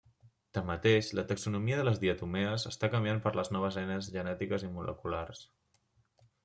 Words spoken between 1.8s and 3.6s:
les diatomees està canviant per les